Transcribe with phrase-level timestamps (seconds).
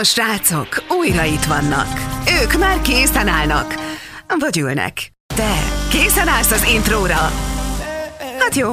[0.00, 1.88] A srácok újra itt vannak.
[2.42, 3.74] Ők már készen állnak.
[4.38, 5.12] Vagy ülnek.
[5.34, 5.54] Te
[5.90, 7.32] készen állsz az intróra?
[8.38, 8.72] Hát jó.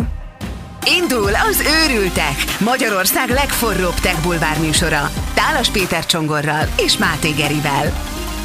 [0.99, 5.11] Indul az Őrültek, Magyarország legforróbb tech bulvár műsora.
[5.33, 7.93] Tálas Péter Csongorral és Máté Gerivel.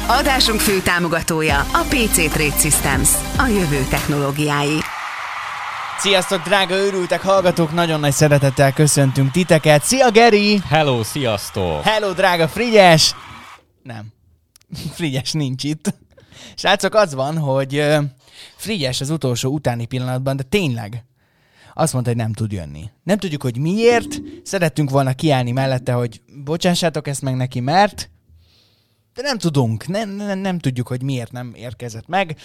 [0.07, 4.79] Adásunk fő támogatója a PC Trade Systems, a jövő technológiái.
[5.99, 7.73] Sziasztok, drága őrültek hallgatók!
[7.73, 9.83] Nagyon nagy szeretettel köszöntünk titeket.
[9.83, 10.57] Szia, Geri!
[10.57, 11.81] Hello, sziasztok!
[11.81, 13.15] Hello, drága Frigyes!
[13.83, 14.05] Nem.
[14.95, 15.93] Frigyes nincs itt.
[16.55, 17.85] Srácok, az van, hogy
[18.55, 21.03] Frigyes az utolsó utáni pillanatban, de tényleg
[21.73, 22.89] azt mondta, hogy nem tud jönni.
[23.03, 24.21] Nem tudjuk, hogy miért.
[24.43, 28.09] Szerettünk volna kiállni mellette, hogy bocsássátok ezt meg neki, mert
[29.13, 29.87] de nem tudunk.
[29.87, 32.37] Nem, nem, nem tudjuk, hogy miért nem érkezett meg.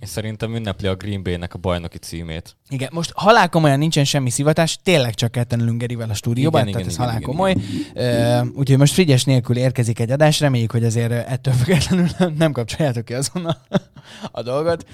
[0.00, 2.56] És szerintem ünnepli a Green Bay-nek a bajnoki címét.
[2.68, 6.88] igen, most halálkomolyan nincsen semmi szivatás, tényleg csak ketten ülünk Gerivel a stúdióban, Igen, tehát
[6.88, 7.54] igen, ez halálkomoly.
[8.58, 13.14] Úgyhogy most Frigyes nélkül érkezik egy adás, reméljük, hogy azért ettől függetlenül nem kapcsoljátok ki
[13.14, 13.56] azonnal
[14.32, 14.86] a dolgot.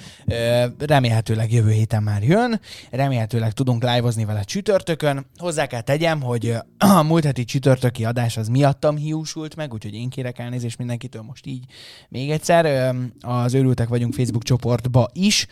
[0.78, 5.26] Remélhetőleg jövő héten már jön, remélhetőleg tudunk live vele csütörtökön.
[5.36, 6.54] Hozzá kell tegyem, hogy
[6.98, 11.46] a múlt heti csütörtöki adás az miattam hiúsult meg, úgyhogy én kérek elnézést mindenkitől most
[11.46, 11.64] így
[12.08, 12.94] még egyszer.
[13.20, 15.46] Az Őrültek vagyunk Facebook csoportba is.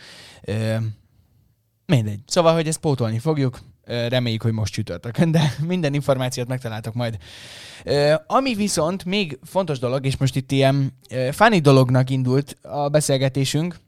[1.85, 2.19] Mindegy.
[2.25, 3.59] Szóval, hogy ezt pótolni fogjuk.
[3.85, 7.17] Reméljük, hogy most csütörtökön, de minden információt megtaláltok majd.
[8.27, 10.93] Ami viszont még fontos dolog, és most itt ilyen
[11.31, 13.79] funny dolognak indult a beszélgetésünk,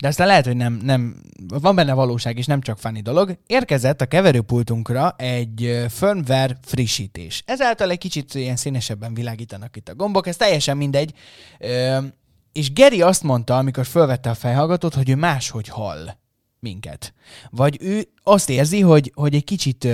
[0.00, 1.16] de aztán lehet, hogy nem, nem,
[1.48, 3.38] van benne valóság, és nem csak funny dolog.
[3.46, 7.42] Érkezett a keverőpultunkra egy firmware frissítés.
[7.46, 11.12] Ezáltal egy kicsit ilyen színesebben világítanak itt a gombok, ez teljesen mindegy.
[12.56, 16.08] És Geri azt mondta, amikor felvette a fejhallgatót, hogy ő máshogy hall
[16.58, 17.14] minket.
[17.50, 19.88] Vagy ő azt érzi, hogy, hogy egy kicsit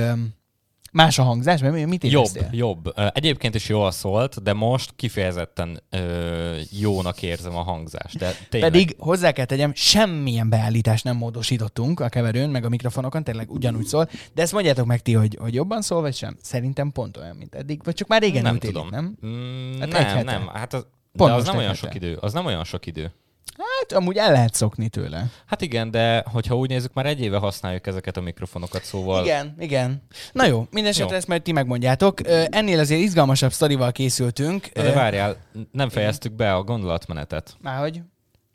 [0.92, 2.48] más a hangzás, mert mit Jobb, éreztél?
[2.52, 2.92] jobb.
[2.98, 8.18] Ö, Egyébként is jól szólt, de most kifejezetten ö, jónak érzem a hangzást.
[8.18, 13.24] De tényleg, Pedig hozzá kell tegyem, semmilyen beállítást nem módosítottunk a keverőn, meg a mikrofonokon,
[13.24, 14.08] tényleg ugyanúgy szól.
[14.34, 16.36] De ezt mondjátok meg ti, hogy, hogy jobban szól, vagy sem?
[16.42, 17.80] Szerintem pont olyan, mint eddig.
[17.84, 18.89] Vagy csak már régen nem tudom.
[18.90, 19.17] nem?
[19.27, 20.46] Mm, Hát nem, nem.
[20.46, 22.17] Hát az, Pont de az nem olyan sok idő.
[22.20, 23.12] Az nem olyan sok idő.
[23.56, 25.27] Hát amúgy el lehet szokni tőle.
[25.46, 29.24] Hát igen, de hogyha úgy nézzük, már egy éve használjuk ezeket a mikrofonokat, szóval...
[29.24, 30.02] Igen, igen.
[30.33, 32.28] Na jó, mindesetre ezt majd ti megmondjátok.
[32.50, 34.74] Ennél azért izgalmasabb sztorival készültünk.
[34.74, 35.36] Na de várjál,
[35.73, 37.56] nem fejeztük be a gondolatmenetet.
[37.61, 38.00] Márhogy?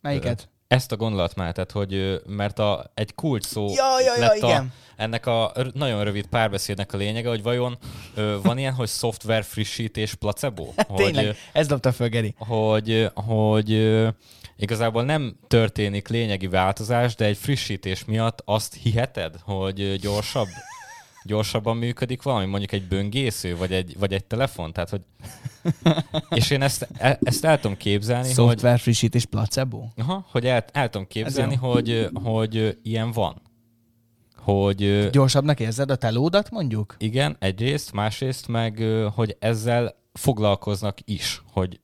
[0.01, 0.49] Melyiket?
[0.67, 4.73] Ezt a gondolatmenetet, hogy ö, mert a, egy kulcs szó Ja, ja, ja, lett igen.
[4.97, 7.77] A, ennek a nagyon rövid párbeszédnek a lényege, hogy vajon
[8.15, 10.65] ö, van ilyen, hogy szoftver frissítés placebo?
[10.65, 12.35] hogy, Hát Tényleg, ö, ez dobta föl Geri.
[12.37, 14.07] hogy, hogy ö,
[14.57, 20.47] igazából nem történik lényegi változás, de egy frissítés miatt azt hiheted, hogy gyorsabb,
[21.27, 25.01] gyorsabban működik valami, mondjuk egy böngésző, vagy egy, vagy egy telefon, tehát hogy...
[26.39, 28.33] És én ezt, e- ezt el tudom képzelni, hogy...
[28.33, 29.87] Szoftver frissítés placebo?
[29.95, 33.41] Aha, hogy el, el tudom képzelni, hogy, hogy ilyen van.
[34.35, 36.95] Hogy Gyorsabbnak érzed a telódat, mondjuk?
[36.99, 38.83] igen, egyrészt, másrészt meg,
[39.15, 41.79] hogy ezzel foglalkoznak is, hogy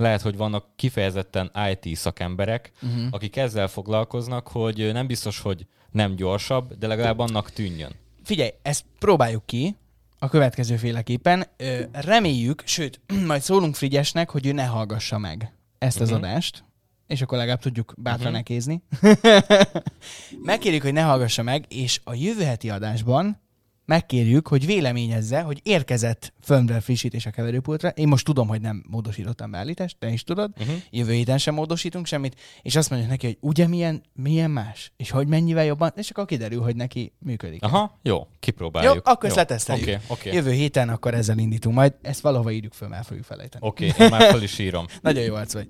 [0.00, 3.06] lehet, hogy vannak kifejezetten IT szakemberek, uh-huh.
[3.10, 7.92] akik ezzel foglalkoznak, hogy nem biztos, hogy nem gyorsabb, de legalább annak tűnjön.
[8.24, 9.76] Figyelj, ezt próbáljuk ki
[10.18, 11.46] a következő féleképpen.
[11.56, 16.18] Ö, reméljük, sőt, majd szólunk Frigyesnek, hogy ő ne hallgassa meg ezt az Mhm.
[16.18, 16.64] adást,
[17.06, 18.34] és akkor legalább tudjuk bátran Mhm.
[18.36, 18.82] nekézni.
[20.42, 23.40] Megkérjük, hogy ne hallgassa meg, és a jövő heti adásban
[23.90, 27.88] megkérjük, hogy véleményezze, hogy érkezett firmware frissítés a keverőpultra.
[27.88, 30.50] Én most tudom, hogy nem módosítottam beállítást, te is tudod.
[30.58, 30.74] Uh-huh.
[30.90, 35.10] Jövő héten sem módosítunk semmit, és azt mondjuk neki, hogy ugye milyen, milyen más, és
[35.10, 37.62] hogy mennyivel jobban, és akkor kiderül, hogy neki működik.
[37.62, 38.94] Aha, jó, kipróbáljuk.
[38.94, 39.88] Jó, akkor ezt leteszteljük.
[39.88, 40.32] Oké, oké.
[40.32, 41.94] Jövő héten akkor ezzel indítunk majd.
[42.02, 43.66] Ezt valahova írjuk föl, már fogjuk felejteni.
[43.66, 44.86] Oké, én már fel is írom.
[45.02, 45.66] Nagyon jó arc vagy.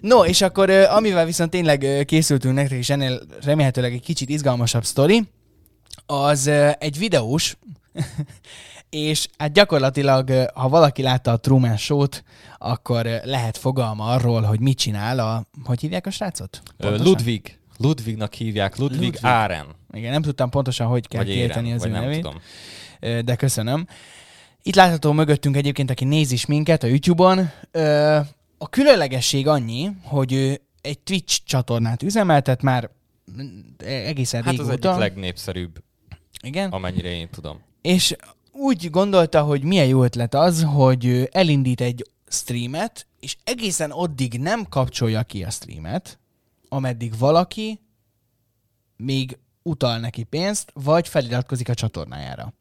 [0.00, 5.22] No, és akkor amivel viszont tényleg készültünk nektek, és ennél remélhetőleg egy kicsit izgalmasabb sztori,
[6.06, 6.46] az
[6.78, 7.56] egy videós,
[8.90, 12.24] és hát gyakorlatilag, ha valaki látta a Truman Show-t,
[12.58, 15.46] akkor lehet fogalma arról, hogy mit csinál a...
[15.64, 16.62] Hogy hívják a srácot?
[16.76, 17.06] Pontosan?
[17.06, 17.58] Ludwig.
[17.76, 19.18] Ludwignak hívják, Ludwig, Ludwig.
[19.22, 19.66] Áren.
[19.92, 22.20] Igen, nem tudtam pontosan, hogy kell kiejteni az ő nem nevét.
[22.20, 22.40] tudom.
[23.24, 23.86] De köszönöm.
[24.62, 27.50] Itt látható mögöttünk egyébként, aki néz is minket a YouTube-on.
[28.58, 32.90] A különlegesség annyi, hogy ő egy Twitch csatornát üzemeltet már
[33.40, 34.88] mm, egészen Hát az régóta.
[34.88, 35.78] egyik legnépszerűbb,
[36.44, 36.70] Igen.
[36.70, 37.60] amennyire én tudom.
[37.82, 38.16] És
[38.52, 44.68] úgy gondolta, hogy milyen jó ötlet az, hogy elindít egy streamet, és egészen addig nem
[44.68, 46.18] kapcsolja ki a streamet,
[46.68, 47.80] ameddig valaki
[48.96, 52.52] még utal neki pénzt, vagy feliratkozik a csatornájára.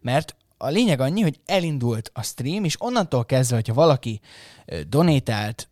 [0.00, 4.20] Mert a lényeg annyi, hogy elindult a stream, és onnantól kezdve, hogyha valaki
[4.88, 5.68] donétált,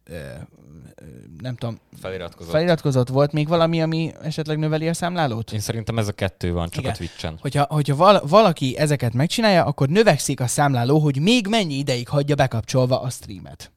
[1.40, 2.52] nem tudom, Feliratkozott.
[2.52, 5.52] feliratkozott, volt még valami, ami esetleg növeli a számlálót?
[5.52, 6.92] Én szerintem ez a kettő van csak Igen.
[6.92, 7.38] a Twitch-en.
[7.40, 12.34] Hogyha, hogyha val- valaki ezeket megcsinálja, akkor növekszik a számláló, hogy még mennyi ideig hagyja
[12.34, 13.72] bekapcsolva a streamet.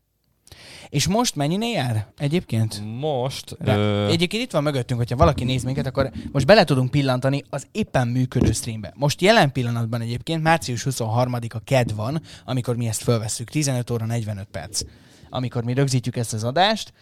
[0.89, 2.81] És most mennyinél jár egyébként?
[2.99, 3.57] Most...
[3.63, 7.67] Ö, Egyébként itt van mögöttünk, hogyha valaki néz minket, akkor most bele tudunk pillantani az
[7.71, 8.93] éppen működő streambe.
[8.95, 14.47] Most jelen pillanatban egyébként március 23-a KED van, amikor mi ezt fölvesszük, 15 óra 45
[14.51, 14.81] perc,
[15.29, 16.93] amikor mi rögzítjük ezt az adást.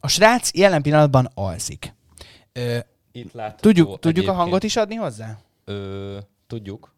[0.00, 1.94] A srác jelen pillanatban alszik.
[2.52, 2.78] Ö,
[3.12, 5.38] itt látható Tudjuk, tudjuk a hangot is adni hozzá?
[5.64, 6.94] Ö, tudjuk.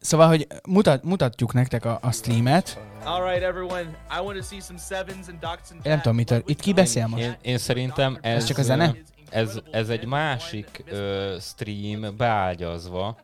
[0.00, 2.78] Szóval, hogy mutat, mutatjuk nektek a, a streamet.
[3.24, 3.80] Right, everyone.
[4.18, 7.06] I want to see some sevens and docs and nem tudom, mit, itt ki beszél
[7.06, 7.22] most?
[7.22, 8.96] Én, én szerintem ez, csak a zene?
[9.30, 13.16] Ez, ez egy másik ö, stream beágyazva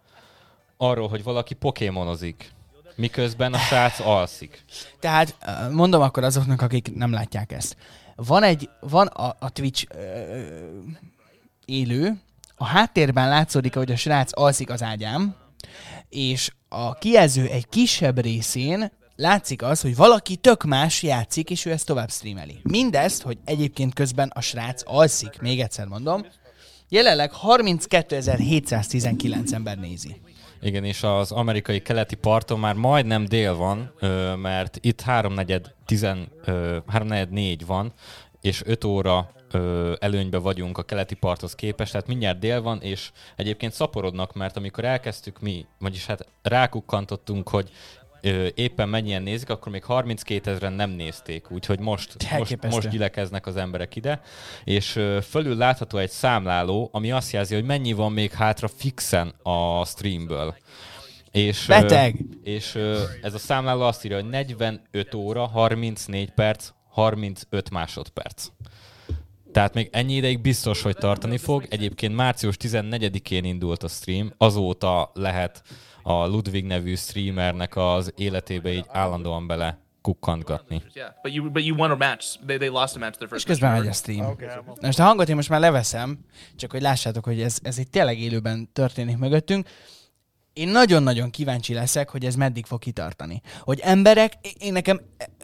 [0.76, 2.52] arról, hogy valaki pokémonozik,
[2.96, 4.64] miközben a srác alszik.
[5.00, 5.36] Tehát
[5.72, 7.76] mondom akkor azoknak, akik nem látják ezt.
[8.26, 10.40] Van egy, van a, a Twitch ö,
[11.64, 12.20] élő,
[12.56, 15.34] a háttérben látszódik, hogy a srác alszik az ágyám,
[16.08, 21.70] és a kijelző egy kisebb részén látszik az, hogy valaki tök más játszik, és ő
[21.70, 22.60] ezt tovább streameli.
[22.62, 26.26] Mindezt, hogy egyébként közben a srác alszik, még egyszer mondom,
[26.88, 30.20] jelenleg 32.719 ember nézi.
[30.60, 33.92] Igen, és az amerikai keleti parton már majdnem dél van,
[34.36, 36.06] mert itt 3.4 10,
[36.44, 37.92] ö, 3.4 van,
[38.40, 39.30] és 5 óra
[39.98, 44.84] előnybe vagyunk a keleti parthoz képest, tehát mindjárt dél van, és egyébként szaporodnak, mert amikor
[44.84, 47.70] elkezdtük mi, vagyis hát rákukkantottunk, hogy
[48.54, 53.56] éppen mennyien nézik, akkor még 32 ezeren nem nézték, úgyhogy most, most, most gyülekeznek az
[53.56, 54.20] emberek ide,
[54.64, 59.84] és fölül látható egy számláló, ami azt jelzi, hogy mennyi van még hátra fixen a
[59.84, 60.56] streamből.
[61.30, 62.24] És, Beteg!
[62.42, 62.74] és
[63.22, 68.46] ez a számláló azt írja, hogy 45 óra, 34 perc, 35 másodperc.
[69.52, 71.66] Tehát még ennyi ideig biztos, hogy tartani fog.
[71.70, 75.62] Egyébként március 14-én indult a stream, azóta lehet
[76.02, 80.82] a Ludwig nevű streamernek az életébe így állandóan bele kukkantgatni.
[83.36, 84.36] És közben megy a stream.
[84.64, 86.18] Na most a hangot én most már leveszem,
[86.56, 89.68] csak hogy lássátok, hogy ez, ez itt tényleg élőben történik mögöttünk.
[90.58, 93.40] Én nagyon-nagyon kíváncsi leszek, hogy ez meddig fog kitartani.
[93.60, 95.00] Hogy emberek, én nekem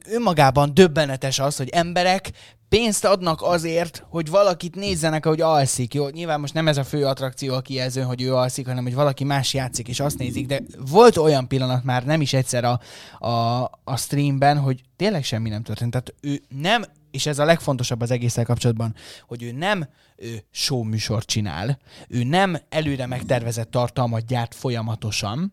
[0.08, 2.31] önmagában döbbenetes az, hogy emberek
[2.69, 5.94] pénzt adnak azért, hogy valakit nézzenek, hogy alszik.
[5.94, 8.94] Jó, nyilván most nem ez a fő attrakció a kijelzőn, hogy ő alszik, hanem hogy
[8.94, 12.81] valaki más játszik és azt nézik, de volt olyan pillanat már nem is egyszer a,
[13.26, 15.90] a, a streamben, hogy tényleg semmi nem történt.
[15.90, 16.84] Tehát ő nem,
[17.14, 18.94] és ez a legfontosabb az egésszel kapcsolatban,
[19.26, 21.78] hogy ő nem ő show műsort csinál,
[22.08, 25.52] ő nem előre megtervezett tartalmat gyárt folyamatosan,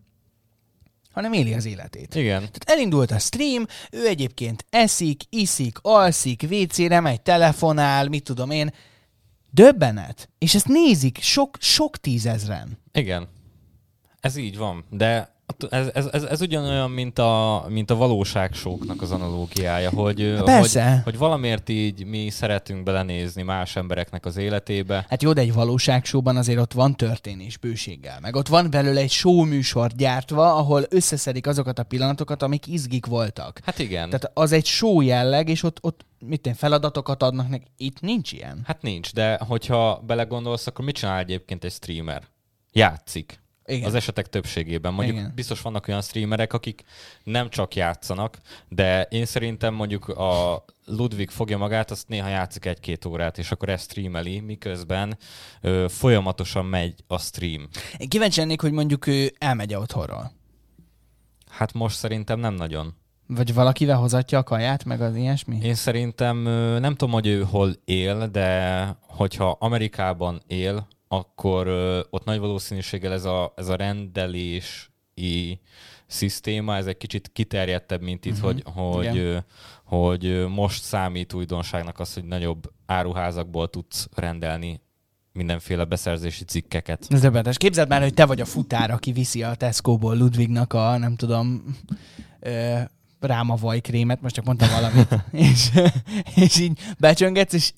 [1.12, 2.14] hanem éli az életét.
[2.14, 2.38] Igen.
[2.38, 8.72] Tehát elindult a stream, ő egyébként eszik, iszik, alszik, WC-re megy, telefonál, mit tudom én.
[9.50, 10.28] Döbbenet.
[10.38, 12.78] És ezt nézik sok, sok tízezren.
[12.92, 13.28] Igen.
[14.20, 15.34] Ez így van, de
[15.70, 20.90] ez, ez, ez, ez ugyanolyan, mint a, mint a valóságsóknak az analógiája, hogy, Há, persze.
[20.90, 25.06] hogy, hogy valamiért így mi szeretünk belenézni más embereknek az életébe.
[25.08, 28.18] Hát jó, de egy valóságsóban azért ott van történés bőséggel.
[28.20, 29.46] Meg ott van belőle egy show
[29.96, 33.60] gyártva, ahol összeszedik azokat a pillanatokat, amik izgik voltak.
[33.64, 34.04] Hát igen.
[34.04, 37.64] Tehát az egy show jelleg, és ott, ott mit én, feladatokat adnak neki.
[37.76, 38.60] Itt nincs ilyen.
[38.64, 42.22] Hát nincs, de hogyha belegondolsz, akkor mit csinál egyébként egy streamer?
[42.72, 43.40] Játszik.
[43.66, 43.84] Igen.
[43.84, 44.92] Az esetek többségében.
[44.92, 45.32] Mondjuk Igen.
[45.34, 46.84] Biztos vannak olyan streamerek, akik
[47.24, 48.38] nem csak játszanak,
[48.68, 53.68] de én szerintem mondjuk a Ludwig fogja magát, azt néha játszik egy-két órát, és akkor
[53.68, 55.18] ezt streameli, miközben
[55.60, 57.68] ö, folyamatosan megy a stream.
[57.96, 60.32] Én kíváncsi lennék, hogy mondjuk ő elmegy otthonról.
[61.50, 62.94] Hát most szerintem nem nagyon.
[63.26, 65.58] Vagy valakivel hozatja a kaját, meg az ilyesmi?
[65.62, 66.36] Én szerintem
[66.80, 73.12] nem tudom, hogy ő hol él, de hogyha Amerikában él, akkor ö, ott nagy valószínűséggel
[73.12, 75.60] ez a, ez a rendelési
[76.06, 78.44] szisztéma, ez egy kicsit kiterjedtebb, mint itt, Mhm.
[78.44, 79.38] hogy, hogy, ö,
[79.84, 84.80] hogy most számít újdonságnak az, hogy nagyobb áruházakból tudsz rendelni
[85.32, 87.06] mindenféle beszerzési cikkeket.
[87.08, 87.56] Ez döbbenetes.
[87.56, 91.76] Képzeld már, hogy te vagy a futár, aki viszi a Tesco-ból Ludwignak a, nem tudom,
[92.40, 92.78] ö,
[93.20, 95.08] ráma vajkrémet, most csak mondtam valamit,
[95.50, 95.70] és,
[96.34, 97.72] és így becsöngetsz, és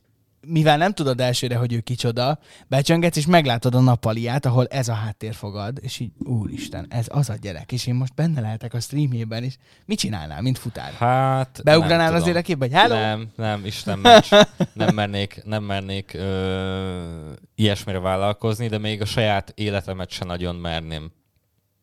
[0.47, 4.93] mivel nem tudod elsőre, hogy ő kicsoda, becsöngetsz, és meglátod a nappaliát, ahol ez a
[4.93, 8.81] háttér fogad, és így, úristen, ez az a gyerek, és én most benne lehetek a
[8.81, 10.93] streamjében, és mit csinálnál, mint futár?
[10.93, 12.23] Hát, Beugranál nem tudom.
[12.23, 12.95] azért a képbe, hogy hello?
[12.95, 14.29] Nem, nem, Isten ments.
[14.73, 21.13] Nem mernék, nem mernék ö, ilyesmire vállalkozni, de még a saját életemet se nagyon merném.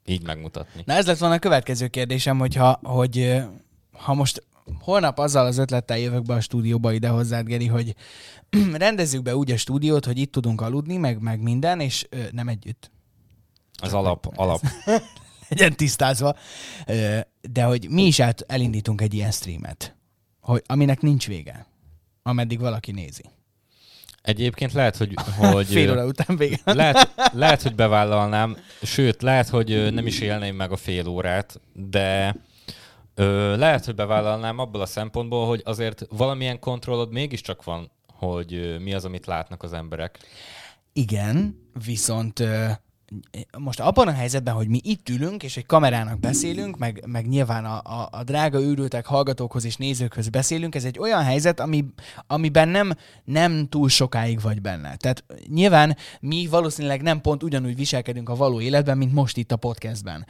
[0.05, 0.81] így megmutatni.
[0.85, 3.41] Na ez lett volna a következő kérdésem, hogyha, hogy
[3.91, 4.43] ha most
[4.79, 7.95] holnap azzal az ötlettel jövök be a stúdióba ide hozzád, Geri, hogy
[8.73, 12.47] rendezzük be úgy a stúdiót, hogy itt tudunk aludni, meg, meg minden, és ö, nem
[12.47, 12.91] együtt.
[13.81, 14.61] Az alap, alap.
[15.51, 16.35] legyen tisztázva,
[16.87, 17.19] Ö,
[17.51, 19.95] de hogy mi is át elindítunk egy ilyen streamet,
[20.41, 21.65] hogy, aminek nincs vége,
[22.23, 23.23] ameddig valaki nézi.
[24.21, 26.57] Egyébként lehet, hogy, hogy Fél óra után vége.
[26.73, 32.35] lehet, lehet, hogy bevállalnám, sőt, lehet, hogy nem is élném meg a fél órát, de
[33.15, 37.91] ö, lehet, hogy bevállalnám abból a szempontból, hogy azért valamilyen kontrollod mégiscsak van,
[38.27, 40.19] hogy mi az, amit látnak az emberek.
[40.93, 42.43] Igen, viszont
[43.57, 47.65] most abban a helyzetben, hogy mi itt ülünk, és egy kamerának beszélünk, meg, meg nyilván
[47.65, 51.85] a, a, a drága őrültek hallgatókhoz és nézőkhöz beszélünk, ez egy olyan helyzet, ami,
[52.27, 54.95] amiben nem, nem túl sokáig vagy benne.
[54.95, 59.55] Tehát nyilván mi valószínűleg nem pont ugyanúgy viselkedünk a való életben, mint most itt a
[59.55, 60.25] podcastben.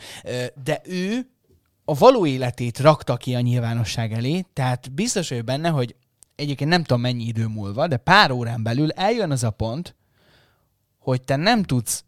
[0.64, 1.28] De ő
[1.86, 5.96] a való életét rakta ki a nyilvánosság elé, tehát biztos vagyok benne, hogy
[6.42, 9.96] egyébként nem tudom mennyi idő múlva, de pár órán belül eljön az a pont,
[10.98, 12.04] hogy te nem tudsz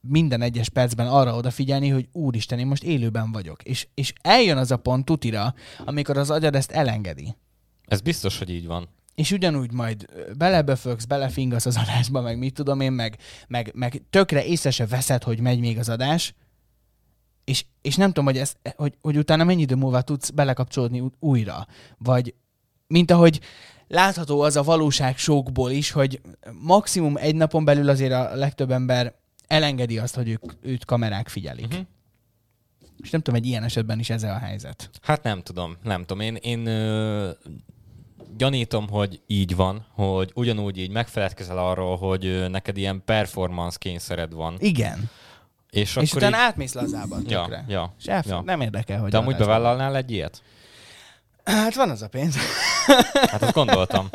[0.00, 3.62] minden egyes percben arra odafigyelni, hogy úristen, én most élőben vagyok.
[3.62, 5.54] És, és eljön az a pont tutira,
[5.84, 7.36] amikor az agyad ezt elengedi.
[7.84, 8.88] Ez biztos, hogy így van.
[9.14, 13.18] És ugyanúgy majd beleböfögsz, belefingasz az adásba, meg mit tudom én, meg,
[13.48, 16.34] meg, meg tökre észre se veszed, hogy megy még az adás,
[17.44, 21.66] és, és nem tudom, hogy, ez, hogy, hogy utána mennyi idő múlva tudsz belekapcsolódni újra.
[21.98, 22.34] Vagy
[22.88, 23.40] mint ahogy
[23.88, 26.20] látható az a valóság sokból is, hogy
[26.60, 29.14] maximum egy napon belül azért a legtöbb ember
[29.46, 31.66] elengedi azt, hogy ők, őt kamerák figyelik.
[31.66, 31.86] Uh-huh.
[33.02, 34.90] És nem tudom, egy ilyen esetben is ez a helyzet.
[35.02, 36.20] Hát nem tudom, nem tudom.
[36.20, 37.30] Én, én ö,
[38.36, 44.32] gyanítom, hogy így van, hogy ugyanúgy így megfeledkezel arról, hogy ö, neked ilyen performance kényszered
[44.32, 44.56] van.
[44.58, 45.10] Igen.
[45.70, 46.42] És, és akkor utána így...
[46.42, 47.64] átmész lazába Ja, tökre.
[47.68, 48.42] ja, És elf- ja.
[48.44, 50.42] nem érdekel, hogy Te amúgy bevállalnál egy ilyet?
[51.44, 52.36] Hát van az a pénz.
[53.30, 54.08] Hát azt gondoltam.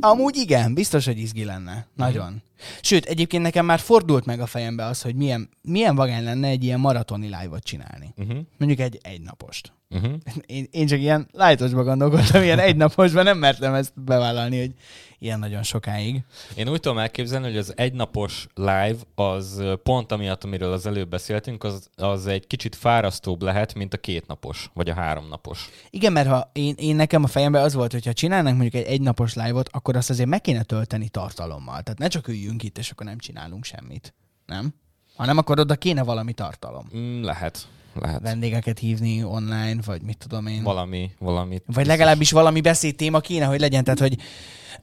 [0.00, 1.86] Amúgy igen, biztos, hogy izgi lenne.
[1.96, 2.42] Nagyon.
[2.80, 6.64] Sőt, egyébként nekem már fordult meg a fejembe az, hogy milyen, milyen vagány lenne egy
[6.64, 8.14] ilyen maratoni live-ot csinálni.
[8.16, 8.38] Uh-huh.
[8.58, 9.72] Mondjuk egy egynapost.
[9.90, 10.12] Uh-huh.
[10.46, 14.72] Én, én csak ilyen lájtosba gondolkodtam, ilyen egynaposban nem mertem ezt bevállalni, hogy
[15.18, 16.22] ilyen nagyon sokáig.
[16.54, 21.64] Én úgy tudom elképzelni, hogy az egynapos live az pont amiatt, amiről az előbb beszéltünk,
[21.64, 25.68] az, az egy kicsit fárasztóbb lehet, mint a kétnapos, vagy a háromnapos.
[25.90, 28.92] Igen, mert ha én, én nekem a fejemben az volt, hogy ha csinálnánk mondjuk egy
[28.92, 31.82] egynapos live-ot, akkor azt azért meg kéne tölteni tartalommal.
[31.82, 34.14] Tehát ne csak üljünk itt, és akkor nem csinálunk semmit.
[34.46, 34.74] Nem?
[35.16, 36.84] Hanem akkor oda kéne valami tartalom.
[36.96, 38.20] Mm, lehet, lehet.
[38.22, 40.62] Vendégeket hívni online, vagy mit tudom én.
[40.62, 41.62] Valami, valami.
[41.66, 43.84] Vagy legalábbis valami beszédtéma kéne, hogy legyen.
[43.84, 44.16] Tehát, hogy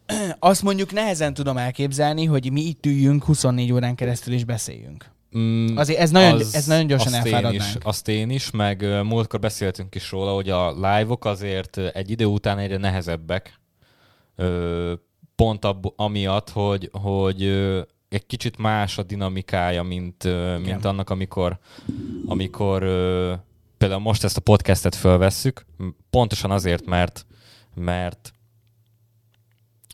[0.40, 5.14] azt mondjuk nehezen tudom elképzelni, hogy mi itt üljünk 24 órán keresztül és beszéljünk.
[5.38, 7.78] Mm, Azért ez nagyon, ez nagyon gyorsan azt én, is, elfáradnánk.
[7.84, 12.58] azt én is, meg múltkor beszéltünk is róla, hogy a live-ok azért egy idő után
[12.58, 13.60] egyre nehezebbek.
[14.36, 14.94] Ö,
[15.36, 17.44] Pont ab, amiatt, hogy, hogy
[18.10, 20.24] egy kicsit más a dinamikája, mint,
[20.64, 21.60] mint annak, amikor,
[22.26, 22.80] amikor
[23.78, 25.66] például most ezt a podcastet fölvesszük,
[26.10, 27.26] pontosan azért, mert,
[27.74, 28.34] mert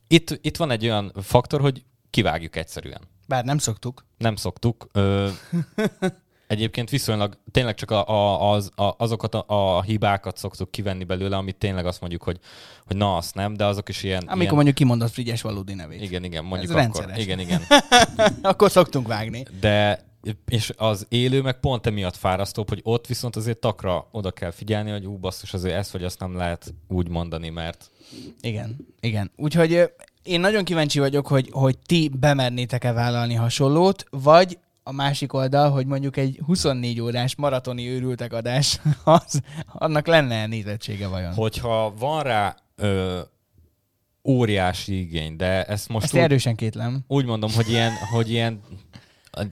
[0.07, 4.05] itt, itt van egy olyan faktor, hogy kivágjuk egyszerűen Bár nem szoktuk.
[4.17, 4.87] nem szoktuk.
[4.91, 5.29] Ö,
[6.51, 11.37] egyébként viszonylag tényleg csak a, a, az, a, azokat a, a hibákat szoktuk kivenni belőle,
[11.37, 12.39] amit tényleg azt mondjuk, hogy,
[12.85, 14.21] hogy na, azt nem, de azok is ilyen...
[14.21, 16.01] Amikor ilyen mondjuk kimondod Frigyes valódi nevét.
[16.01, 16.81] igen, igen, mondjuk Ez akkor.
[16.81, 17.23] rendszeres.
[17.23, 17.61] Igen, igen.
[18.41, 19.45] akkor szoktunk vágni.
[19.59, 20.09] De
[20.47, 24.91] és az élő meg pont emiatt fárasztóbb, hogy ott viszont azért takra oda kell figyelni,
[24.91, 27.91] hogy ú, basszus, azért ezt vagy azt nem lehet úgy mondani, mert
[28.41, 29.31] Igen, igen.
[29.35, 29.91] Úgyhogy
[30.23, 35.85] én nagyon kíváncsi vagyok, hogy, hogy ti bemernétek-e vállalni hasonlót, vagy a másik oldal, hogy
[35.85, 39.41] mondjuk egy 24 órás maratoni őrültek adás, az,
[39.73, 41.33] annak lenne nézettsége vajon?
[41.33, 43.19] hogyha van rá ö,
[44.23, 47.03] óriási igény, de ezt most Ezt úgy, erősen kétlem.
[47.07, 48.61] úgy mondom, hogy ilyen, hogy ilyen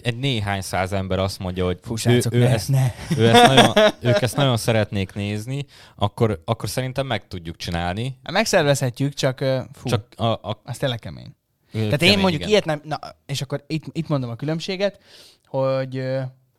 [0.01, 2.91] egy néhány száz ember azt mondja, hogy Fú, ő, ő, ne, ezt, ne.
[3.17, 8.19] ő ezt nagyon, ők ezt nagyon szeretnék nézni, akkor, akkor szerintem meg tudjuk csinálni.
[8.31, 9.39] Megszervezhetjük, csak
[9.73, 11.35] fú, Csak a, a az tényleg kemény.
[11.71, 12.49] Kemény, Tehát én mondjuk igen.
[12.49, 12.81] ilyet nem...
[12.83, 14.99] Na, és akkor itt, itt mondom a különbséget,
[15.45, 16.03] hogy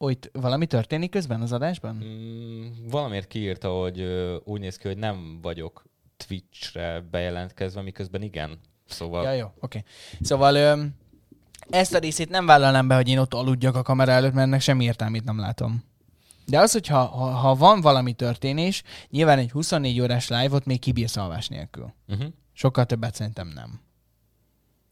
[0.08, 2.02] itt valami történik közben az adásban?
[2.04, 5.84] Mm, valamiért kiírta, hogy ö, úgy néz ki, hogy nem vagyok
[6.26, 8.58] Twitchre bejelentkezve, miközben igen.
[8.86, 9.54] Szóval Ja, jó, oké.
[9.60, 9.82] Okay.
[10.20, 10.82] Szóval ö,
[11.68, 14.60] ezt a részét nem vállalnám be, hogy én ott aludjak a kamera előtt, mert ennek
[14.60, 15.84] semmi értelmét nem látom.
[16.46, 20.78] De az, hogy ha, ha, ha van valami történés, nyilván egy 24 órás live-ot még
[20.78, 21.92] kibírsz alvás nélkül.
[22.08, 22.26] uh-huh.
[22.52, 23.80] Sokkal többet szerintem nem.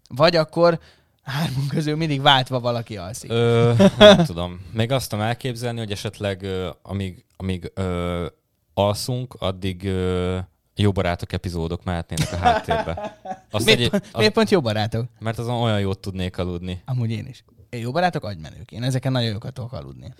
[0.09, 0.79] Vagy akkor
[1.23, 3.31] Hármunk közül mindig váltva valaki alszik.
[3.31, 4.61] Ö, nem tudom.
[4.73, 8.27] Még azt tudom elképzelni, hogy esetleg ö, amíg, amíg ö,
[8.75, 10.39] alszunk, addig ö,
[10.77, 13.19] jó barátok epizódok mehetnének a háttérbe.
[13.51, 15.05] Azt Miért, egy, pont, az, miért pont jó barátok?
[15.19, 16.83] mert azon olyan jót tudnék aludni.
[16.85, 17.45] Amúgy én is.
[17.71, 18.73] Én jó barátok, agymenők.
[18.73, 20.15] Én ezeken nagyon jókat tudok aludni.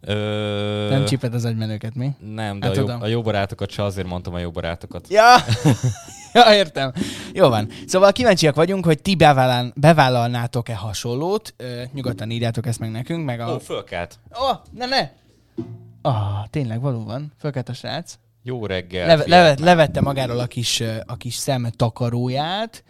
[0.00, 2.10] Ö, Nem csíped az agymenőket, mi?
[2.34, 3.02] Nem, de Hát a jó, tudom.
[3.02, 5.08] a jó barátokat se azért mondtam a jó barátokat.
[5.08, 5.36] Ja!
[6.44, 6.92] ja, értem.
[7.32, 7.68] Jó van.
[7.86, 11.54] Szóval kíváncsiak vagyunk, hogy ti bevállaln, bevállalnátok-e hasonlót.
[11.56, 13.54] Ö, nyugodtan írjátok ezt meg nekünk, meg a...
[13.54, 14.18] Ó, fölkelt.
[14.40, 15.10] Ó, oh, ne, ne!
[16.02, 17.32] Ah, tényleg, valóban.
[17.38, 18.18] Fölkelt a srác.
[18.42, 19.06] Jó reggel.
[19.06, 19.44] Leve, fiatal.
[19.44, 22.84] leve, levette magáról a kis, a kis szem takaróját,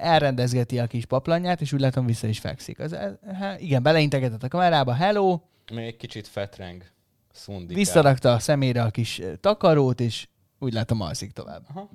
[0.00, 2.78] elrendezgeti a kis paplanját, és úgy látom vissza is fekszik.
[2.78, 2.96] Az,
[3.38, 5.40] hát igen, beleintegetett a kamerába, hello,
[5.72, 6.84] Még kicsit fetreng.
[7.32, 7.76] Szundikál.
[7.76, 11.62] visszarakta a szemére a kis takarót, és úgy látom alszik tovább.
[11.68, 11.90] Aha.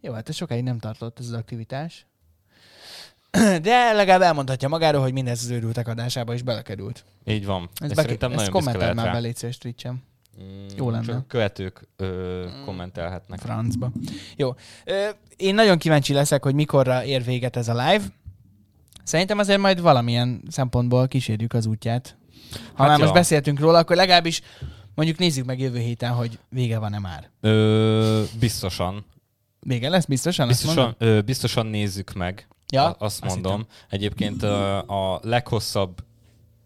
[0.00, 2.06] Jó, hát ez sokáig nem tartott ez az aktivitás.
[3.62, 7.04] De legalább elmondhatja magáról, hogy mindez az őrültek adásába is belekerült.
[7.24, 7.68] Így van.
[7.74, 9.12] Ez Ez be, szerintem ezt nagyon büszke lehet már rá.
[9.12, 10.02] be, légy szíves, Twitch-en.
[10.42, 11.04] Mm, Jó lenne.
[11.06, 13.38] Csak követők ö, kommentelhetnek.
[13.40, 13.92] Francba.
[14.36, 14.54] Jó.
[14.84, 18.04] Ö, Én nagyon kíváncsi leszek, hogy mikorra ér véget ez a live.
[19.04, 22.16] Szerintem azért majd valamilyen szempontból kísérjük az útját.
[22.52, 23.02] Ha Hát már ja.
[23.04, 24.40] most beszéltünk róla, akkor legalábbis
[24.94, 27.30] mondjuk nézzük meg jövő héten, hogy vége van-e már.
[27.40, 29.04] Ö, biztosan.
[29.68, 30.46] Vége lesz biztosan?
[30.48, 32.48] Biztosan, ö, biztosan nézzük meg.
[32.72, 33.66] Ja, A- azt azt mondom.
[33.90, 35.98] Egyébként ö, a leghosszabb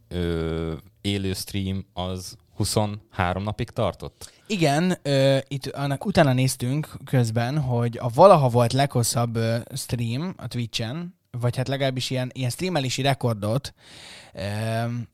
[0.08, 4.32] ö, élő stream az 23 napig tartott.
[4.46, 10.46] Igen, ö, itt annak utána néztünk közben, hogy a valaha volt leghosszabb ö, stream a
[10.46, 13.74] Twitch-en, vagy hát legalábbis ilyen, ilyen streamelési rekordot
[14.34, 14.40] ö,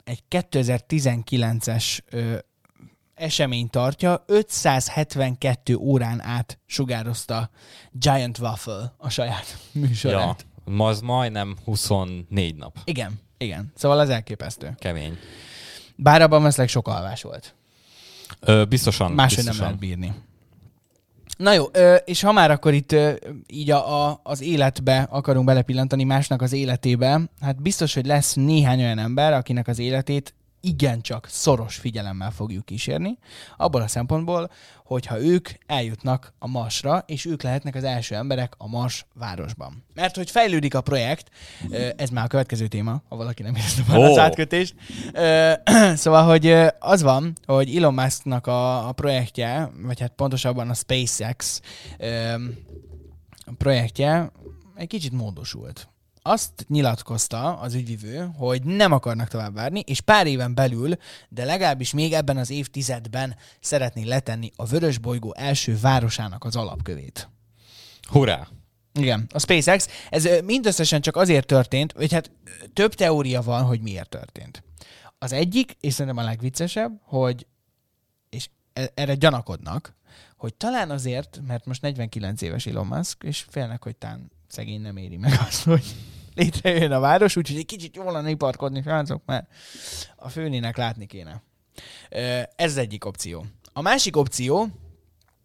[0.03, 2.37] egy 2019-es ö,
[3.19, 7.49] esemény tartja, 572 órán át sugározta
[7.91, 10.45] Giant Waffle a saját műsorát.
[10.65, 12.77] Ja, ma az majdnem 24 nap.
[12.83, 13.71] Igen, igen.
[13.75, 14.75] Szóval az elképesztő.
[14.79, 15.17] Kemény.
[15.95, 17.55] Bár abban veszleg sok alvás volt.
[18.39, 19.11] Ö, biztosan.
[19.11, 20.13] Máshogy nem lehet bírni.
[21.37, 21.65] Na jó,
[22.05, 22.95] és ha már akkor itt
[23.47, 28.79] így a, a, az életbe akarunk belepillantani, másnak az életébe, hát biztos, hogy lesz néhány
[28.79, 33.17] olyan ember, akinek az életét igencsak szoros figyelemmel fogjuk kísérni,
[33.57, 34.51] abból a szempontból,
[34.85, 39.83] hogyha ők eljutnak a Marsra, és ők lehetnek az első emberek a Mars városban.
[39.93, 41.29] Mert hogy fejlődik a projekt,
[41.95, 44.19] ez már a következő téma, ha valaki nem érezte már az Ó.
[44.19, 44.75] átkötést.
[45.95, 51.61] Szóval, hogy az van, hogy Elon Musknak a, a projektje, vagy hát pontosabban a SpaceX
[53.57, 54.31] projektje
[54.75, 55.89] egy kicsit módosult.
[56.29, 60.95] Azt nyilatkozta az ügyvivő, hogy nem akarnak tovább várni, és pár éven belül,
[61.29, 67.29] de legalábbis még ebben az évtizedben szeretné letenni a Vörös bolygó első városának az alapkövét.
[68.01, 68.47] Hurrá!
[68.93, 72.31] Igen, a SpaceX, ez mindösszesen csak azért történt, hogy hát
[72.73, 74.63] több teória van, hogy miért történt.
[75.17, 77.47] Az egyik, és szerintem a legviccesebb, hogy,
[78.29, 79.95] és e- erre gyanakodnak,
[80.37, 84.97] hogy talán azért, mert most 49 éves Elon Musk, és félnek, hogy tán szegény nem
[84.97, 85.95] éri meg azt, hogy
[86.39, 89.47] létrejön a város, úgyhogy egy kicsit jól lenne iparkodni, srácok, mert
[90.15, 91.43] a főnének látni kéne.
[92.55, 93.45] Ez az egyik opció.
[93.73, 94.67] A másik opció,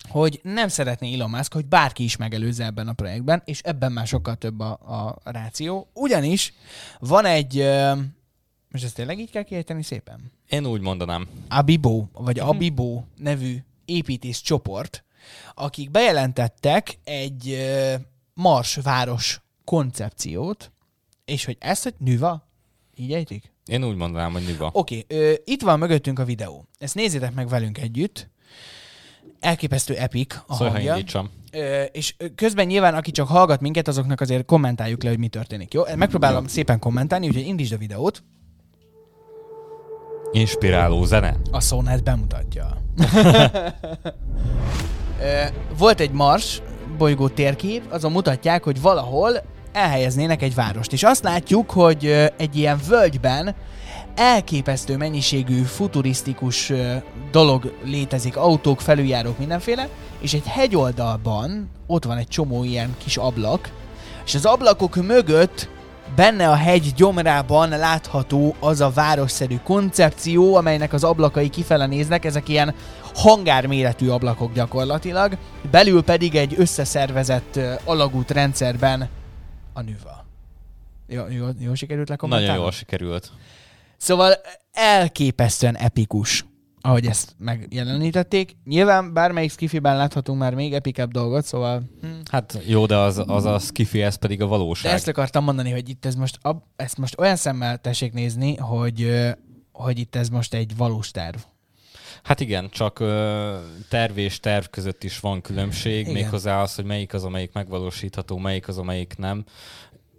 [0.09, 4.07] hogy nem szeretné Elon Musk, hogy bárki is megelőzze ebben a projektben, és ebben már
[4.07, 4.72] sokkal több a,
[5.24, 5.90] a ráció.
[5.92, 6.52] Ugyanis
[6.98, 7.57] van egy,
[8.68, 10.33] most ezt tényleg így kell kiejteni szépen?
[10.48, 11.28] Én úgy mondanám.
[11.48, 15.04] Abibo, vagy Abibo nevű építész csoport,
[15.54, 17.66] akik bejelentettek egy
[18.35, 20.72] Mars város koncepciót,
[21.25, 22.49] és hogy ezt, hogy Nüva,
[22.97, 23.53] így ejtik?
[23.67, 24.71] Én úgy mondanám, hogy Niva.
[24.73, 26.69] Oké, okay, itt van mögöttünk a videó.
[26.79, 28.31] Ezt nézzétek meg velünk együtt.
[29.41, 30.95] Elképesztő epic a Szóval, ha hangja.
[30.95, 31.31] indítsam.
[31.53, 35.73] Ö, és közben nyilván, aki csak hallgat minket, azoknak azért kommentáljuk le, hogy mi történik,
[35.73, 35.83] jó?
[35.97, 38.23] Megpróbálom szépen kommentálni, úgyhogy indítsd a videót.
[40.33, 41.37] Inspiráló zene.
[41.51, 42.83] A Sonet bemutatja.
[45.79, 46.63] Volt egy Mars
[46.99, 49.43] bolygó térkép, azon mutatják, hogy valahol
[49.75, 50.93] elhelyeznének egy várost.
[50.93, 53.55] És azt látjuk, hogy egy ilyen völgyben
[54.15, 56.73] elképesztő mennyiségű futurisztikus
[57.31, 59.89] dolog létezik, autók, felüljárók, mindenféle,
[60.21, 63.71] és egy hegyoldalban ott van egy csomó ilyen kis ablak,
[64.25, 65.69] és az ablakok mögött
[66.17, 72.49] benne a hegy gyomrában látható az a városszerű koncepció, amelynek az ablakai kifele néznek, ezek
[72.49, 72.75] ilyen
[73.15, 75.37] hangárméretű ablakok gyakorlatilag,
[75.71, 79.09] belül pedig egy összeszervezett alagút rendszerben
[79.75, 80.25] a nüva.
[81.07, 82.47] Jó, jó, jó sikerült lekommentálni?
[82.47, 83.33] Nagyon jól sikerült.
[83.97, 84.35] Szóval
[84.73, 86.45] elképesztően epikus
[86.87, 88.57] ahogy ezt megjelenítették.
[88.65, 91.83] Nyilván bármelyik skifiben láthatunk már még epikebb dolgot, szóval...
[92.01, 92.07] Hm.
[92.31, 94.93] Hát jó, de az, az a skifi, ez pedig a De valóság.
[94.93, 99.25] ezt akartam mondani, hogy itt ez most, ab, ezt most olyan szemmel tessék nézni, hogy,
[99.73, 101.37] hogy itt ez most egy valós terv.
[102.25, 103.57] Hát igen, csak ö,
[103.89, 106.13] terv és terv között is van különbség, Igen.
[106.13, 109.45] méghozzá az, hogy melyik az, amelyik megvalósítható, melyik az, amelyik nem.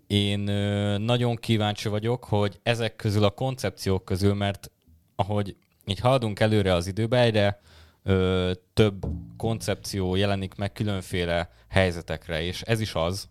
[0.08, 4.72] Én ö, nagyon kíváncsi vagyok, hogy ezek közül a koncepciók közül, mert
[5.16, 7.62] ahogy így haladunk előre az időbe, egyre
[8.04, 9.06] ö, több
[9.38, 13.30] koncepció jelenik meg különféle helyzetekre, és ez is az,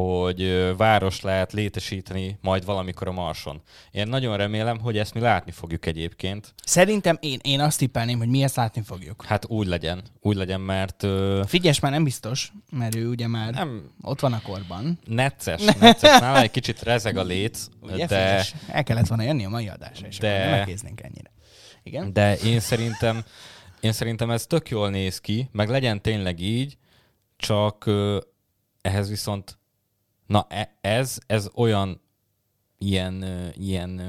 [0.00, 3.62] hogy város lehet létesíteni majd valamikor a Marson.
[3.90, 8.28] Én nagyon remélem, hogy ezt mi látni fogjuk egyébként, Szerintem én, én azt tippelném, hogy
[8.28, 9.24] mi ezt látni fogjuk.
[9.24, 13.52] Hát úgy legyen, úgy legyen, mert ö, Figyes már nem biztos, mert ő ugye már
[13.52, 13.90] nem.
[14.02, 14.98] ott van a korban.
[15.04, 18.54] necces, necces, nála egy kicsit rezeg a léc, Ugye, de, Frigyes?
[18.68, 21.30] El kellett volna jönni a mai adásra, és de- nem ennyire.
[21.82, 22.12] Igen?
[22.12, 23.24] de én szerintem,
[23.80, 26.76] én szerintem ez tök jól néz ki, meg legyen tényleg így,
[27.36, 28.18] csak ö,
[28.80, 29.58] ehhez viszont,
[30.26, 32.00] na e- ez, ez olyan
[32.78, 34.00] ilyen, ilyen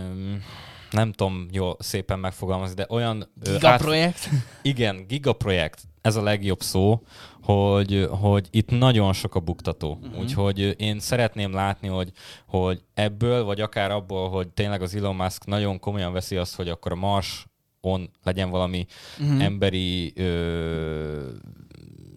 [0.91, 3.31] nem tudom jól szépen megfogalmazni, de olyan...
[3.43, 4.29] Gigaprojekt.
[4.61, 7.01] Igen, gigaprojekt, ez a legjobb szó,
[7.41, 9.99] hogy, hogy itt nagyon sok a buktató.
[10.01, 10.19] Uh-huh.
[10.19, 12.11] Úgyhogy én szeretném látni, hogy,
[12.47, 16.69] hogy ebből, vagy akár abból, hogy tényleg az Elon Musk nagyon komolyan veszi azt, hogy
[16.69, 18.85] akkor a Marson legyen valami
[19.19, 19.43] uh-huh.
[19.43, 21.29] emberi ö,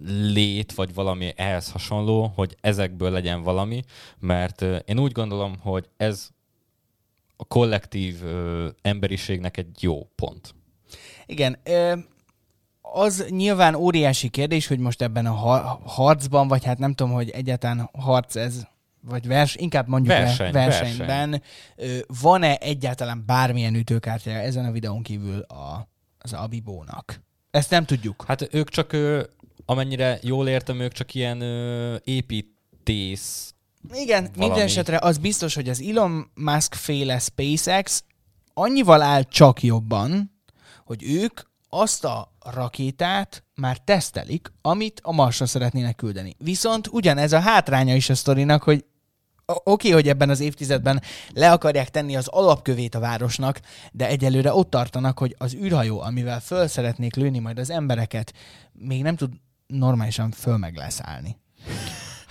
[0.06, 3.82] lét, vagy valami ehhez hasonló, hogy ezekből legyen valami,
[4.18, 6.28] mert én úgy gondolom, hogy ez
[7.36, 10.54] a kollektív ö, emberiségnek egy jó pont.
[11.26, 11.58] Igen.
[11.64, 11.96] Ö,
[12.80, 17.30] az nyilván óriási kérdés, hogy most ebben a ha- harcban, vagy hát nem tudom, hogy
[17.30, 18.66] egyáltalán harc ez,
[19.00, 21.42] vagy vers, inkább mondjuk Verseny, le, versenyben,
[21.76, 27.20] ö, van-e egyáltalán bármilyen ütőkártya ezen a videón kívül a, az Abibónak?
[27.50, 28.24] Ezt nem tudjuk.
[28.26, 28.96] Hát ők csak,
[29.70, 33.54] amennyire jól értem, ők csak ilyen ö, építész.
[33.92, 34.38] Igen, valami.
[34.38, 38.04] minden esetre az biztos, hogy az Elon Musk féle SpaceX
[38.54, 40.32] annyival áll csak jobban,
[40.84, 46.34] hogy ők azt a rakétát már tesztelik, amit a Marsra szeretnének küldeni.
[46.38, 48.84] Viszont ugyanez a hátránya is a sztorinak, hogy
[49.46, 51.02] oké, okay, hogy ebben az évtizedben
[51.34, 53.60] le akarják tenni az alapkövét a városnak,
[53.92, 58.32] de egyelőre ott tartanak, hogy az űrhajó, amivel föl szeretnék lőni majd az embereket,
[58.72, 59.30] még nem tud
[59.70, 61.36] normálisan föl meg leszállni.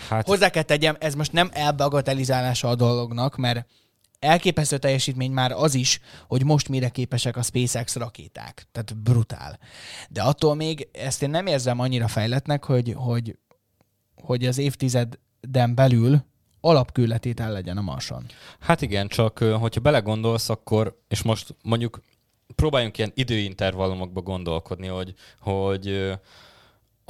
[0.10, 3.68] Hát Hozzá kell tegyem, ez most nem elbagatelizálása a dolognak, mert
[4.20, 8.68] elképesztő teljesítmény már az is, hogy most mire képesek a SpaceX rakéták.
[8.72, 9.60] Tehát brutál.
[10.10, 13.38] De attól még ezt én nem érzem annyira fejletnek, hogy, hogy,
[14.16, 16.24] hogy az évtizeden belül
[16.62, 18.26] alapkülletétel legyen a Marson.
[18.60, 22.02] Hát igen, csak hogyha belegondolsz, akkor, és most mondjuk
[22.56, 26.14] próbáljunk ilyen időintervallumokba gondolkodni, hogy, hogy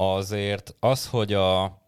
[0.00, 1.78] azért az, hogy, a,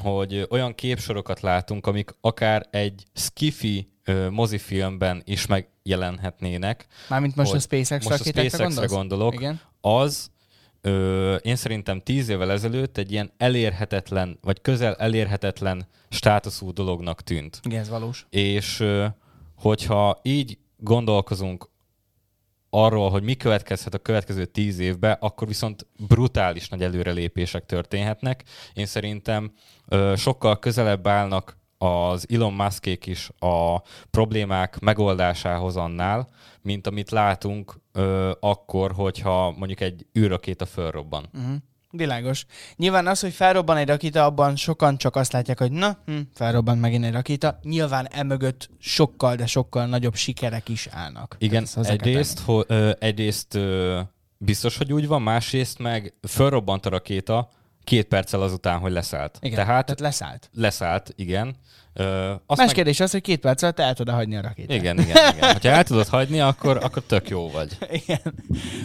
[0.00, 7.58] hogy olyan képsorokat látunk, amik akár egy skifi ö, mozifilmben is megjelenhetnének, Mármint most a
[7.58, 8.90] SpaceX most a rakétákra SpaceX-re gondolsz?
[8.90, 9.60] gondolok, Igen.
[9.80, 10.30] az
[10.80, 17.60] ö, én szerintem tíz évvel ezelőtt egy ilyen elérhetetlen, vagy közel elérhetetlen státuszú dolognak tűnt.
[17.62, 18.26] Igen, ez valós.
[18.30, 19.06] És ö,
[19.56, 21.70] hogyha így gondolkozunk
[22.74, 28.44] arról, hogy mi következhet a következő tíz évbe, akkor viszont brutális nagy előrelépések történhetnek.
[28.74, 29.52] Én szerintem
[29.88, 33.78] ö, sokkal közelebb állnak az Elon Muskék is a
[34.10, 36.28] problémák megoldásához annál,
[36.62, 41.28] mint amit látunk ö, akkor, hogyha mondjuk egy űrrakéta fölrobban.
[41.32, 41.54] Uh-huh.
[41.96, 42.44] Világos.
[42.76, 46.78] Nyilván az, hogy felrobban egy rakéta, abban sokan csak azt látják, hogy na, hm, felrobban
[46.78, 47.58] megint egy rakéta.
[47.62, 51.36] Nyilván emögött sokkal, de sokkal nagyobb sikerek is állnak.
[51.38, 54.00] Igen, egyrészt, ho, ö, egyrészt ö,
[54.38, 57.48] biztos, hogy úgy van, másrészt meg fölrobbant a rakéta
[57.84, 59.38] két perccel azután, hogy leszállt.
[59.40, 60.50] Igen, Tehát tehát leszállt.
[60.54, 61.56] leszállt, igen.
[61.94, 62.74] Ö, azt Más meg...
[62.74, 64.76] kérdés az, hogy két perc alatt el tudod hagyni a rakétát.
[64.76, 65.56] Igen, igen, igen.
[65.62, 67.76] Ha el tudod hagyni, akkor, akkor tök jó vagy.
[68.06, 68.20] Igen.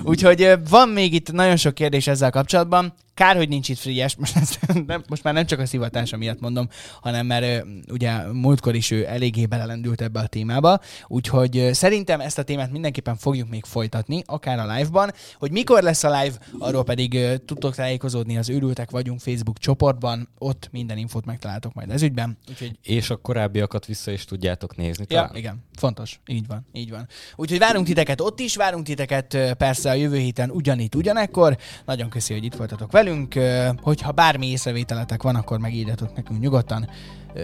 [0.03, 2.93] Úgyhogy van még itt nagyon sok kérdés ezzel kapcsolatban.
[3.13, 6.39] Kár, hogy nincs itt Frigyes, most, ezt nem, most már nem csak a szivatása miatt
[6.39, 6.69] mondom,
[7.01, 12.43] hanem mert ugye múltkor is ő eléggé belelendült ebbe a témába, úgyhogy szerintem ezt a
[12.43, 15.11] témát mindenképpen fogjuk még folytatni, akár a live-ban.
[15.37, 20.69] Hogy mikor lesz a live, arról pedig tudtok tájékozódni az Őrültek vagyunk Facebook csoportban, ott
[20.71, 22.37] minden infót megtaláltok majd ez ügyben.
[22.49, 25.35] Úgyhogy És a korábbiakat vissza is tudjátok nézni Ja, talán.
[25.35, 26.19] igen, fontos.
[26.27, 27.07] Így van, így van.
[27.35, 31.57] Úgyhogy várunk titeket ott is, várunk titeket persze a jövő héten ugyanitt, ugyanekkor.
[31.85, 33.33] Nagyon köszi, hogy itt voltatok velünk.
[33.81, 36.89] Hogyha bármi észrevételetek van, akkor megírjatok nekünk nyugodtan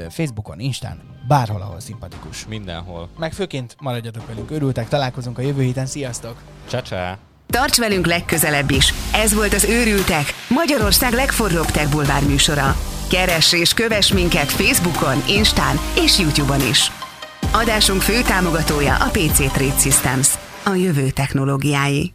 [0.10, 2.46] Facebookon, Instán, bárhol, ahol szimpatikus.
[2.48, 3.10] Mindenhol.
[3.18, 6.42] Meg főként maradjatok velünk, örültek, találkozunk a jövő héten, sziasztok!
[6.70, 7.18] Csá-csá!
[7.54, 8.94] Tarts velünk legközelebb is.
[9.12, 12.76] Ez volt az Őrültek, Magyarország legforróbb tech bulvár műsora.
[13.10, 16.92] Keress és kövess minket Facebookon, Instán és YouTube-on is.
[17.52, 20.30] Adásunk fő támogatója a PC Trade Systems,
[20.63, 22.13] a jövő technológiái.